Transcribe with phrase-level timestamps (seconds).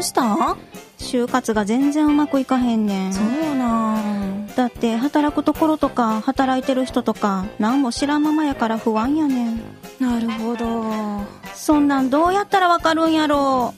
[0.00, 0.56] うした？
[0.98, 3.12] 就活が全然うまくいかへんねん。
[3.12, 4.46] そうなん。
[4.54, 9.62] だって働くところとか働いてる人とか何も知らんままやから不安やねん。
[10.00, 11.24] なるほど。
[11.54, 13.74] そんなんどうやったらわかるんやろ？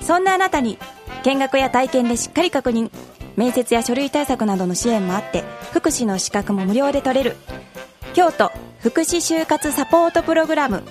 [0.00, 0.78] そんなあなたに
[1.24, 2.90] 見学や体験でしっかり確認
[3.36, 7.36] 面接や書類対策などの支援もあって福祉の資格も無料で取れる。
[8.14, 10.82] 京都福祉就活サポートプログラム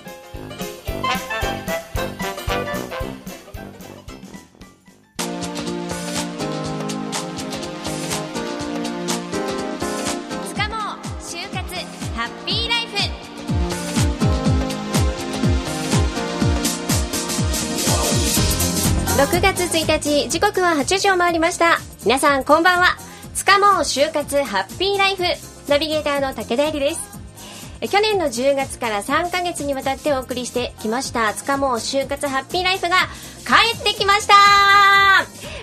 [19.32, 21.78] 6月1日時刻は8時を回りました。
[22.04, 22.98] 皆さんこんばんは。
[23.32, 25.22] つかもう就活ハッピーライフ。
[25.70, 27.00] ナビゲーターの武田絵里です。
[27.90, 32.96] 去年の10月から3ヶ月にわたってお送りしてきましたつかもう就活ハッピーライフが
[33.46, 34.34] 帰ってきました。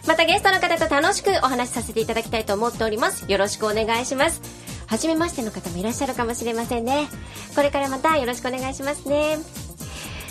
[0.08, 3.32] またゲストの方と楽しくお話しさせていただきたいと思っております。
[3.32, 4.42] よろしくお願いします。
[4.88, 7.08] 初めましての方もいらっしゃるかもしれませんね。
[7.56, 9.38] これからまたよろしくお願いしますね。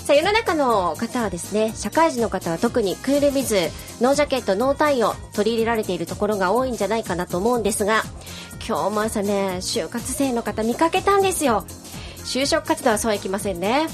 [0.08, 3.56] さあ世の中の方はですね社会人の方は特にクールビズ
[4.00, 8.04] ノージャケットノータイを取り入れられているところが多いんじゃないかなと思うんですが
[8.66, 11.66] 今日も朝ね就活生の方見かけたんですよ。
[12.24, 13.86] 就職活動はそうはいきませんね。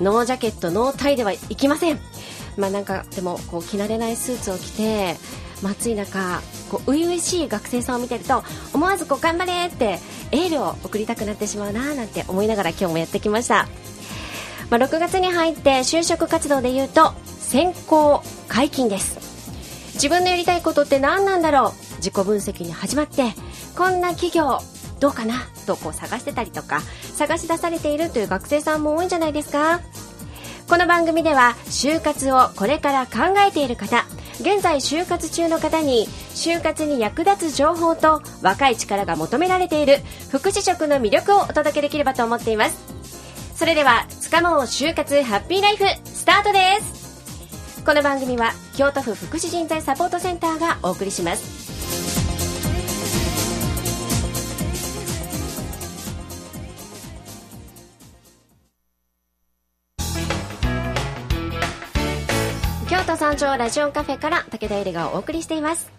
[0.00, 1.98] ノージャケットノータイではいきません。
[2.56, 5.16] まあなんかでもこう着慣れないスーツを着て
[5.64, 9.98] 暑い中こう初々しい学生さんを見てると思わずこう頑張れって
[10.30, 13.66] エールを送りたくなってしまうななんて思いながら今日もやってきました。
[14.70, 19.16] まあ、6月に入って就職活動でいうと選考解禁です。
[19.94, 21.96] 自分のやりたいことって何なんだろう？
[21.96, 23.32] 自己分析に始まって
[23.76, 24.58] こんな企業
[25.00, 25.34] どうかな？
[25.66, 26.80] とこう探してたりとか
[27.14, 29.80] 探し出されているという学生さんも多いんじゃないですか？
[30.68, 34.04] この番組では就活をこれから考えている方
[34.40, 39.98] 現在就活中の方に就活に役立つ情報と若い力が求められている
[40.30, 42.95] 福祉職の魅力をお届けできればと思っています。
[43.56, 47.82] それではつかもう就活ハッピーライフスタートです。
[47.86, 51.64] この番組は京都府福祉人材サポートセンターがお送りします。
[62.90, 65.90] 京都山頂ラジオカフェから武田絵里がお送りしています。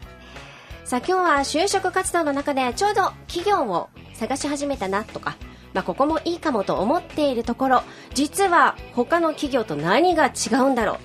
[0.85, 5.35] さあ今日は就職活動の中でちょうど企業を探し始めたなとか
[5.73, 7.83] まあ、ここもいいかもと思っているところ。
[8.13, 10.97] 実は他の企業と何が違うんだろう。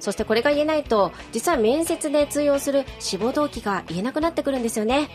[0.00, 5.08] そしてこれが言えないと実は面接で通用する志望動機が言えなくなってくるんですよね。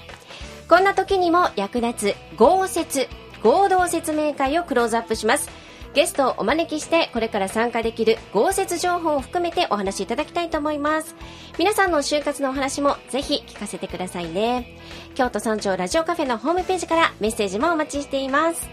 [0.70, 3.08] こんな時にも役立つ合説
[3.44, 5.50] 合同説明会をクローズアップします。
[5.96, 11.16] ゲストをお招きしてこれから参加できる合説情報を含めてお話しいただきたいと思います。
[11.58, 14.78] 皆さんの就活のお話もぜひ聞かせてくださいね。
[15.16, 18.70] 京都山頂ラジオカフェのホームページからメッセージもお待ちしています。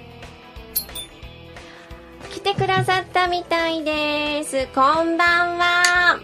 [2.32, 4.66] 来てくださったみたいです。
[4.74, 6.18] こんばんは。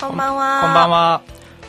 [0.00, 0.60] こんばんは。
[0.62, 1.22] こんばんは。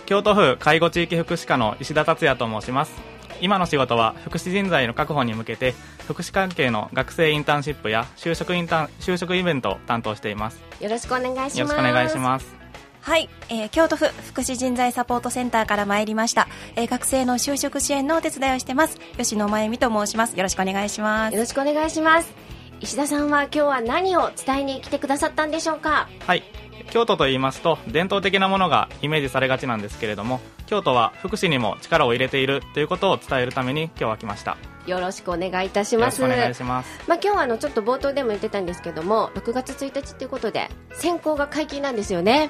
[0.05, 2.93] 京都府介護地域福祉課の石田達也と申します。
[3.41, 5.73] 今の仕事は福祉人材の確保に向けて
[6.07, 10.61] 福祉関係の学生インターンシップや就職インターン就職イベントを担当しています。
[10.79, 11.59] よろしくお願いします。
[11.59, 12.55] よろしくお願いします。
[13.01, 18.99] はい、えー京都府福祉人材サポートセンターから参りました、えー学生の就職支援のお手伝いをしてます。
[19.17, 20.35] 吉野真由美と申します。
[20.35, 21.33] よろしくお願いします。
[21.33, 22.33] よろしくお願いします。
[22.81, 26.07] 石田さんは今日は何を伝えに来てくださったんでしょうか？
[26.25, 26.43] はい。
[26.91, 36.21] 京都と言いますと伝統的なものがイメージされがちなんですけれども京都は福祉にも力を入れているということを伝えるために今日は来ましたよろしくお願いいたします。
[36.21, 36.89] よろしくお願いします。
[37.07, 42.49] まあ、今日はあのちょっと冒頭でも言ってたんですけども6月1日ということで選考が解禁なんですよね、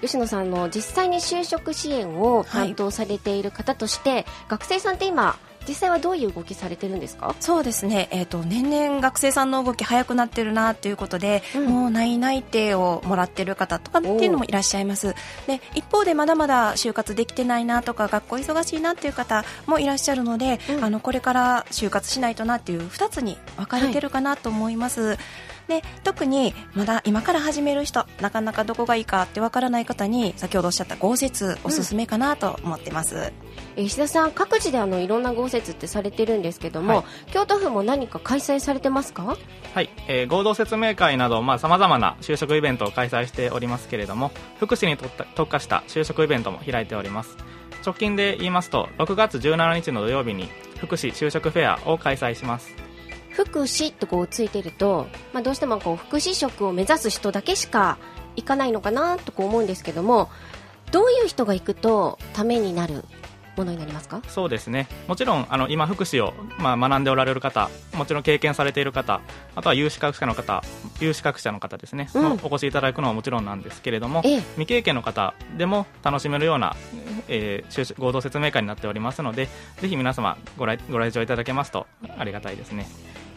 [0.00, 7.34] 吉野さんの実際に就職支援を担当されている方として、学生さんって今実際はどういう動きされてるんですか？
[7.40, 11.66] そうですね、えー、と年々学生さんの動き早くなってるなということで、うん。
[11.66, 15.14] もう内内定をもらってる方とかっていうのもいらっしゃいます。
[15.46, 20.84] で一方でまだまだ就活できてないなとか学校忙しいなっていう方もいらっしゃるので、うん。
[20.84, 25.18] あのこれから就活しないとなっていう2つに分かれてるかなと思います、
[25.68, 33.32] で特にまだ今から始める人なかなかどこがいいかって分からない方に先ほどおっしゃった豪雪おすすめかなと思ってます、えー
[33.76, 37.04] 石田さん各自であのいろんな豪雪ってされてるんですけども、はい。
[37.32, 39.36] 京都府も何か開催されてますか？
[39.72, 47.36] はい、えー合同説明会などさまざ、まな就職イベントを開催しておりますけれども福祉にとった特化した就職イベントも開いております。
[47.86, 50.48] 直近で言いますと6月17日の土曜日に
[50.78, 52.74] 福祉就職フェアを開催します
[53.44, 57.98] 福祉とこうついてると、まあ、どうしてもこう福祉職を目指す人だけしか
[58.36, 60.28] 行かないのかなとこう思うんですけども
[60.92, 63.04] どういう人が行くとためになる
[63.56, 64.22] ものになりますか？
[64.28, 64.86] そうですね。
[65.08, 69.20] もちろんあの今福祉を、まあ、学んでおられる方もちろん経験されている方
[69.56, 70.62] あとは有資格者の方
[71.00, 72.32] 有資格者の方ですね、うん。
[72.44, 74.40] お越しいただくのはもちろんなんですけれども、ええ。
[74.52, 76.76] 未経験の方でも楽しめるような、
[77.26, 79.48] えー合同説明会になっておりますので
[79.80, 81.86] ぜひ皆様ご来ご来場いただけますと
[82.16, 82.86] ありがたいですね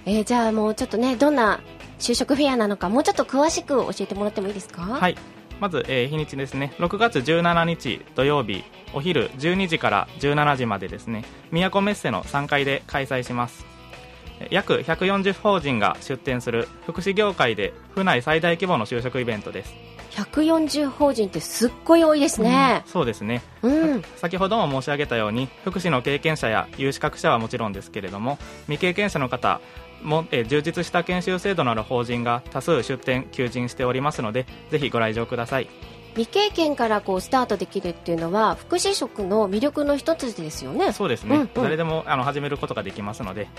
[0.05, 1.59] えーじゃあもうちょっとねどんな
[1.99, 4.81] 就職フェアなのかもうちょっと詳しく教えてもらってもいいですか？
[4.81, 5.15] はい。
[5.59, 6.73] まず、えー日にちですね。
[6.79, 8.63] 6月17日土曜日
[8.93, 11.23] お昼12時から17時までですね。
[11.51, 13.63] 都メッセの3階で開催します。
[14.39, 19.73] えー約140法人が出展する福祉業界で府内最大規模の就職イベントです。
[20.11, 22.81] 140法人ってすっごい多いですね。
[22.87, 23.43] そうですね。
[23.61, 29.61] うん、先ほども申し上げたように福祉の経験者や有資格者はもちろんですけれども未経験者の方
[30.03, 35.69] も、えー充実した研修制度のある法人が多数出展求人しておりますのでぜひご来場ください。
[36.13, 40.91] 未経験からこうスタートできるっていうのは福祉職の魅力の一つですよね。
[40.91, 41.49] そうですね、うんうん。
[41.53, 43.49] 誰でもあの始めることができますので、はい、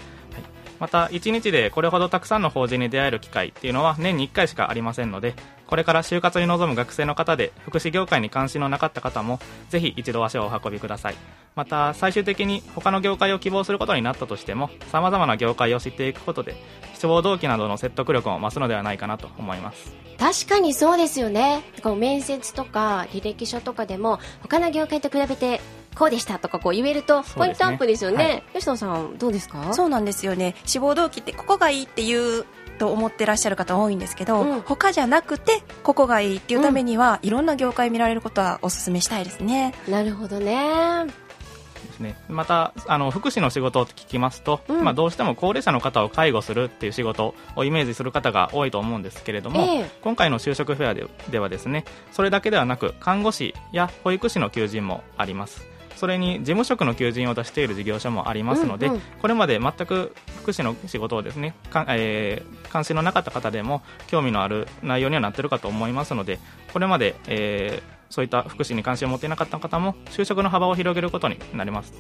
[0.83, 5.37] また1日でこれほどたくさんの法人に出会える機会っていうのは年に1回しかありませんので
[5.69, 9.39] これから就活に臨む学生の方で福祉業界に関心のなかった方も
[9.71, 11.15] ぜひ一度足をお運びください。
[11.55, 16.57] また最終的に他の業界を希望することになったとしてもさまざまな業界を知っていくことで
[16.95, 19.95] 志望動機などの説得力も増すのではないかなと思います。
[20.19, 21.63] 確かにそうですよね。
[21.85, 25.61] こう面接とか履歴書とかでも他の業界と比べて
[25.95, 28.17] こうでしたとかこう言えるとポイントアップですよね。
[28.25, 28.43] はい。
[28.55, 29.73] 吉野さんどうですか？
[29.75, 30.55] そうなんですよね。
[30.65, 32.45] 志望動機ってここがいいっていう
[32.79, 34.61] と思ってらっしゃる方多いんですけど、うん。
[34.63, 39.75] 他じゃなくてここがいいっていうためには、いろんな業界見られることはお勧めしたいですね。
[39.89, 41.07] なるほどね。
[41.07, 42.17] ですね。
[42.29, 44.85] またあの福祉の仕事を聞きますと、うん。
[44.85, 49.91] まあ、どうしても高齢者の方を介護するっていう仕事をイメージする方が多いと思うんですけれども、ええ。
[50.01, 55.67] 今回の就職フェアでではですねそれだけではなく看護師や保育士の求人もあります
[55.97, 59.01] それに事務職の求人を出している事業所もありますので、うんうん。
[59.21, 66.39] これまで全く福祉の仕事をですねか、えー関心のなかった方でも興味のある内容にはなっているかと思いますので
[66.73, 71.95] これまで、えーそういった福祉に関心を持っていなかった方も就職の幅を広げることになります。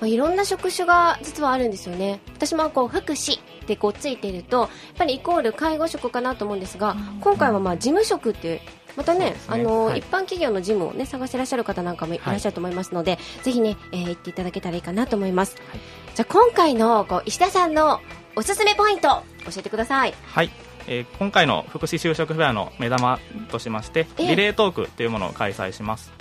[0.00, 2.20] まあいろんな職種が実はあるんですよね。
[2.34, 8.62] 私もこう福祉ってこうついているとやっぱりイコール介護職かなと思うんですが今回はまあ事務職って
[8.96, 9.36] またねね。
[9.48, 10.00] あの、はい。
[10.00, 15.80] 一般企業の事務をね探してらっしゃる方なんかもいらっしゃると思いますので、ぜひね、えー行っていただけたらいいかなと思います、はい。
[16.14, 18.00] じゃあ今回のこう石田さんの
[18.36, 19.08] おすすめポイント
[19.44, 20.14] 教えてください。
[20.24, 20.50] はい、
[20.86, 23.18] えー今回の福祉就職フェアの目玉
[23.50, 24.26] としましてええ。
[24.28, 26.12] リレートークというものを開催します、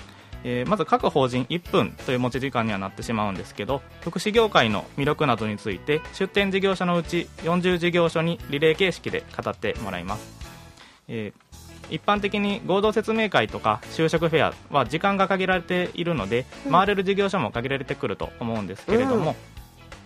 [0.44, 10.28] えーまず各法人1分という持ち時間にはなってしまうんですけど福祉業界の魅力などについて出展事業所のうち40事業所にリレー形式で語ってもらいます、
[11.08, 11.47] えー
[11.90, 16.72] 一般的に合同説明会とか就職フェアは時間が限られているので、うん。
[16.72, 19.36] 回れる事業所も限られてくると思うんですけれども、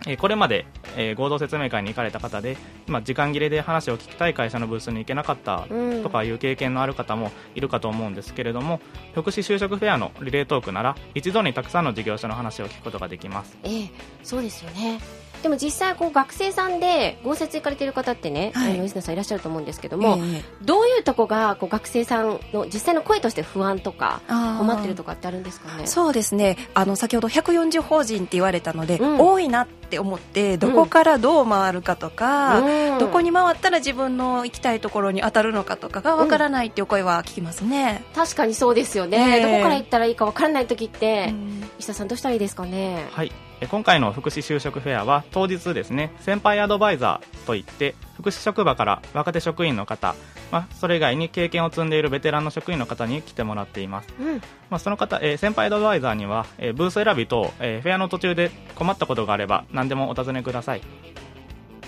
[0.07, 0.65] えーこれまで、
[0.97, 2.57] えー合同説明会に行かれた方で、
[2.87, 6.03] まあ、時間切れで話を聞きたい会社のブースに行けなかったうん。
[6.03, 8.79] とかいう経験のある方もいるかと思うんですけれども
[9.13, 13.57] 福祉就職フェアのリレートークなら一度にたくさんの事業所の話を聞くことができます。
[13.63, 13.89] ええ
[14.23, 14.99] そうですよね。
[15.43, 18.73] でも実際こう学生さんで合説行かれてる方ってね、はい。
[18.73, 20.43] あの吉野さんいらっしゃると思うんですけども、ええ。
[20.63, 25.87] どういうとこがこう学生さんの実際の声として不安とか困ってるとかってあるんですかね？
[25.87, 26.57] そうですね。
[26.75, 29.19] あの先ほど140法人って言われたので、うん。
[29.19, 32.97] 多いなって思ってどこからどう回るかとか、うん。
[32.97, 39.43] どこに回ったら自分の行きたいところに当たるのかとかがわからないっていう声は聞きますね、確かにそうですよね、ええ。
[39.43, 41.69] どこから行ったらいいかわからない時って、うん。
[41.77, 43.07] 石田さんどうしたらいいですかね？
[43.11, 43.27] はい。
[43.27, 50.15] え今回の福祉就職フェアは当日ですね先輩アドバイザーといって福祉職場から若手職員の方、
[50.51, 54.37] まあ、それ以外に経験を積んでいるベテランの職員の方に来てもらっていますうん
[54.69, 60.81] まあ、その方、えー先輩アドバイザーには、えーブース選び等、えーフェアの途中で困ったことがあれば何でもお尋ねください。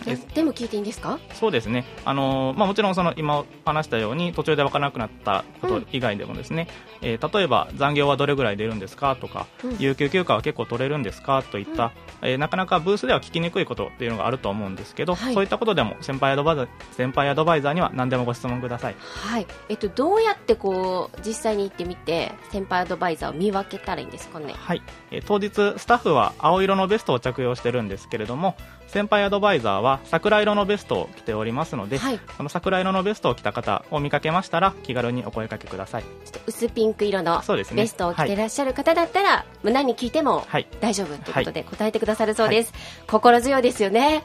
[0.08, 1.20] えでも聞いていいんですか？
[1.34, 6.68] そうですね、あのーまあ、もちろんその今話したように途中で分からなくなったこと以外でもですね、
[7.02, 9.16] えー例えば残業はどれぐらい出るんですか？
[9.16, 9.78] とか、うん。
[9.80, 11.44] 有給休暇は結構取れるんですか？
[11.44, 15.34] といった、えーなかなかブースでは聞きにくいことっていうのがあると思うんですけど、はい。
[15.34, 18.96] そういったことでも先輩アドバイザー先輩アドバイザーには何でもご質問ください。
[19.00, 19.48] はい。
[19.70, 24.54] えっとどうやってこう実際に行ってみて先輩アドバイザーを見分けたらいいんですかね？
[24.58, 24.82] はい、
[25.12, 28.56] えー当日スタッフは青色のベストを着用してるんですけれども
[28.88, 32.20] 先輩アドバイザーは桜色のベストを着ておりますので、はい。
[32.20, 36.04] この桜色のベストを着た方を見かけましたら気軽にお声かけください。
[36.04, 37.42] ちょっと薄ピンク色の
[37.76, 40.68] ベストを着てらっしゃる方だったら、もう何聞いてもはい。
[40.80, 42.74] 大丈夫ということで答えてくださるそうです、
[43.08, 44.24] 心強いですよね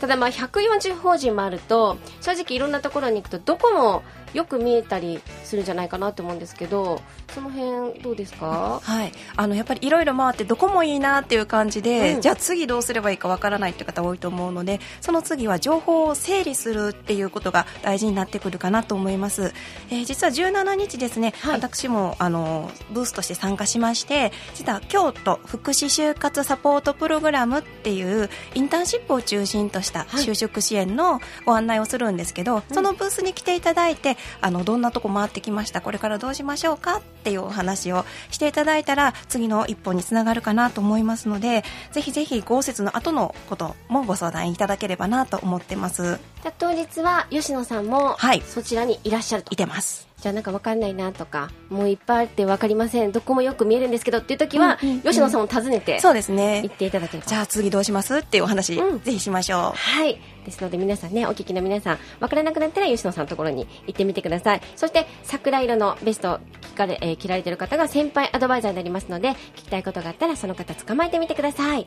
[0.00, 4.02] ただまあ140法人もあると正直いろんなところに行くとどこも
[4.34, 7.00] よく見えたりするんじゃないかなと思うんですけど
[7.32, 8.80] その辺どうですか？
[8.82, 12.20] はい、あのやっぱりいろいろ回ってどこもいいなっていう感じで、うん。
[12.20, 19.54] じゃあ次どうすればいいかわからないって方多いと思うのでその次は情報を整理するっていうことが大事になってくるかなと思います、
[19.90, 21.60] えー実は17日ですね、はい。
[21.60, 30.24] 私もあのブースとして参加しまして実は京都福祉就活サポートプログラムっていうインターンシップを中心としたはい。
[30.24, 46.18] 就職支援のご案内をするんですけど、そのブースに来ていただいてあのどんなとこ回ってきましたこれからどうしましょうかっていうお話をしていただいたら次の一歩につながるかなと思いますのでぜひぜひ豪雪の後のこともご相談いただければなと思ってます。
[46.42, 48.42] じゃあ当日は吉野さんもはい。
[48.42, 58.16] そちらにいらっしゃると、いてますじゃあなんか分かんないなとかもういっぱいあって分かりませんどこもよく見えるんですけどっていう時は、うんうんうん吉野さんを訪ねてそうですね行っていただければじゃあ次どうします？
[58.16, 60.18] っていうお話、うんぜひしましょうはい。
[60.44, 64.60] ですので皆さんね、お聞きの皆さん、わからなくなったら吉野さんのところに行ってみてください。
[64.76, 71.86] そして、桜色のベストを聞かれ、えー着られてる方が先輩アドバイザーになりますので、聞きたいことがあったらその方捕まえてみてください。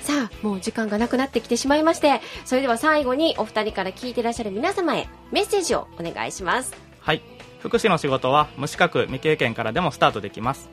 [0.00, 6.72] さあ、もう時間がなくなってきてしまいまして、それでは最後にお二人から聞いてらっしゃる皆様へメッセージをお願いします。
[7.00, 7.22] はい
[7.64, 10.68] 福祉の仕事は無資格未経験からでもスタートできます。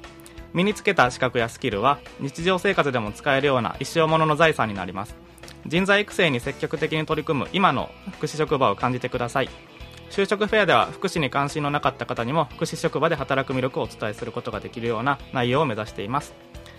[0.52, 5.16] 身につけた資格やスキルは日常生活でも使えるような一生ものの財産になります。
[5.66, 9.50] 人材育成に積極的に取り組む今の福祉職場を感じてください。
[10.10, 16.34] 就職フェアでは福祉に関心のなかった方にも福祉職場で働く魅力をお伝えすることができるような内容を目指しています。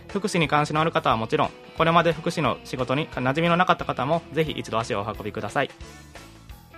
[0.09, 5.71] 福祉に関心のある方はもちろんこれまで福祉の仕事に馴染みのなかった方もぜひ一度足をお運びください。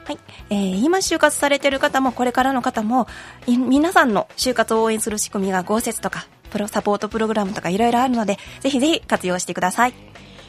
[0.04, 0.18] はい、
[0.50, 3.06] えー今就活されてる方もこれからの方も
[3.46, 9.94] い皆さんの就活を応援する仕組みが豪雪とかプロサポートプログラムとかいろいろあるのでぜひぜひ活用してください。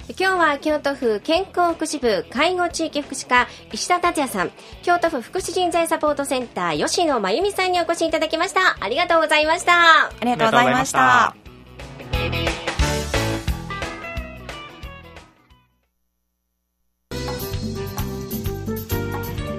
[0.07, 4.51] 今日は京都府健康福祉部介護地域福祉課石田達也さん。
[4.83, 8.77] 京都府福祉人材サポートセンター吉野真由美さんにお越しいただきました。
[8.79, 9.73] ありがとうございました。
[9.73, 11.35] ありがとうございました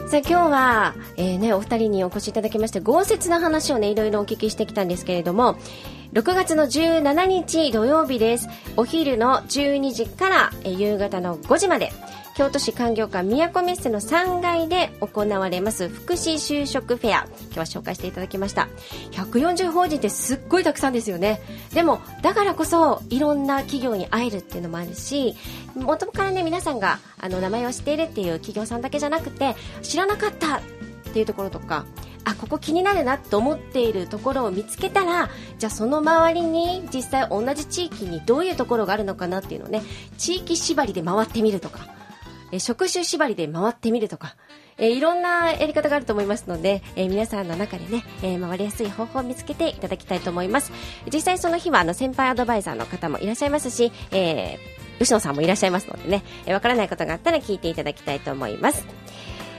[0.06, 5.56] さあ今日は、えーね、お二人にお越しいただきまして豪雪の話をねいろいろお聞きしてきたんですけれども
[6.12, 8.48] 6月の17日土曜日です。
[8.76, 11.90] お昼の12時から、えー夕方の5時まで
[12.36, 18.68] 京都市環境館都メッセの3階で行われます福祉就職フェア今日は紹介していただきました
[19.12, 21.40] 140法人ってすっごいたくさんですよね
[21.72, 25.34] でもだからこそいろんな企業に会えるっていうのもあるし
[25.74, 30.60] 元からね皆さんがあの名前を知っているっていう企業さんだけじゃなくて知らなかったっ
[31.14, 31.86] ていうところとか
[32.24, 39.80] あここ気になるなと思っているところを見つけたらじゃあその周りに実際同じ地域にどういうところがあるのかなっていうのをね
[40.18, 41.95] 地域縛りで回ってみるとか
[42.52, 44.36] え職種縛りで回ってみるとか、
[44.78, 50.72] えいろんなやり方があると思いますので、えー皆さんの中でね、え回りやすい方法を見つけていただきたいと思います。
[51.12, 54.58] 実際その日はあの先輩アドバイザーの方もいらっしゃいますし、えー、
[55.00, 58.86] 牛野さんもいらっしゃいますのでね、えわからないことがあったら聞いていただきたいと思います。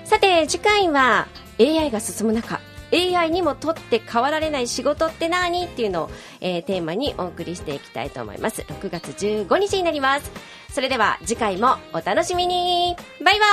[0.06, 1.28] さて次回は
[1.60, 2.60] AI が進む中。
[2.92, 5.66] AI にも取って変わられない仕事って何？
[5.66, 6.10] っていうのを、
[6.42, 8.62] えーテーマにお送りしていきたいと思います。
[8.62, 10.32] 6月15日になります。
[10.72, 12.96] それでは次回もお楽しみに。
[13.24, 13.46] バイバ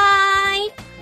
[0.53, 0.94] ーイ。